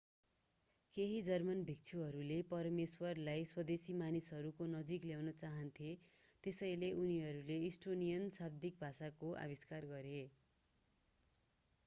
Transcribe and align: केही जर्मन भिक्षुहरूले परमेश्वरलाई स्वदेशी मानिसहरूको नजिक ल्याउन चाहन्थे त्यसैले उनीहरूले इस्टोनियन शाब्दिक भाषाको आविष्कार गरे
केही 0.93 1.17
जर्मन 1.25 1.59
भिक्षुहरूले 1.65 2.37
परमेश्वरलाई 2.47 3.43
स्वदेशी 3.49 3.97
मानिसहरूको 3.99 4.65
नजिक 4.71 5.05
ल्याउन 5.09 5.33
चाहन्थे 5.35 5.91
त्यसैले 6.43 6.89
उनीहरूले 7.03 7.57
इस्टोनियन 7.67 8.25
शाब्दिक 8.39 8.81
भाषाको 8.81 9.29
आविष्कार 9.43 9.91
गरे 9.93 10.15